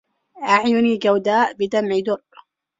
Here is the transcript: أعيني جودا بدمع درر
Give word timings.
أعيني 0.43 0.97
جودا 0.97 1.51
بدمع 1.51 1.99
درر 1.99 2.21